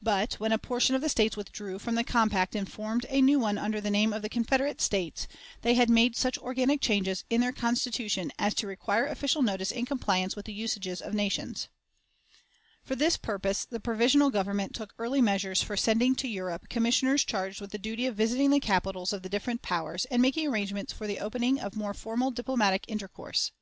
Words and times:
But, 0.00 0.40
when 0.40 0.52
a 0.52 0.58
portion 0.58 0.94
of 0.94 1.02
the 1.02 1.08
States 1.10 1.36
withdrew 1.36 1.78
from 1.78 1.96
the 1.96 2.02
compact 2.02 2.54
and 2.54 2.66
formed 2.66 3.04
a 3.10 3.20
new 3.20 3.38
one 3.38 3.58
under 3.58 3.78
the 3.78 3.90
name 3.90 4.10
of 4.14 4.22
the 4.22 4.30
Confederate 4.30 4.80
States, 4.80 5.28
they 5.60 5.74
had 5.74 5.90
made 5.90 6.16
such 6.16 6.38
organic 6.38 6.80
changes 6.80 7.24
in 7.28 7.42
their 7.42 7.52
Constitution 7.52 8.32
as 8.38 8.54
to 8.54 8.66
require 8.66 9.04
official 9.04 9.42
notice 9.42 9.70
in 9.70 9.84
compliance 9.84 10.34
with 10.34 10.46
the 10.46 10.54
usages 10.54 11.02
of 11.02 11.12
nations. 11.12 11.68
For 12.84 12.96
this 12.96 13.18
purpose 13.18 13.66
the 13.66 13.78
Provisional 13.78 14.30
Government 14.30 14.74
took 14.74 14.94
early 14.98 15.20
measures 15.20 15.62
for 15.62 15.76
sending 15.76 16.14
to 16.14 16.26
Europe 16.26 16.70
Commissioners 16.70 17.22
charged 17.22 17.60
with 17.60 17.70
the 17.70 17.78
duty 17.78 18.06
of 18.06 18.16
visiting 18.16 18.48
the 18.52 18.60
capitals 18.60 19.12
of 19.12 19.20
the 19.20 19.28
different 19.28 19.60
powers 19.60 20.06
and 20.06 20.22
making 20.22 20.48
arrangements 20.48 20.94
for 20.94 21.06
the 21.06 21.18
opening 21.20 21.60
of 21.60 21.76
more 21.76 21.92
formal 21.92 22.30
diplomatic 22.30 22.86
intercourse. 22.88 23.52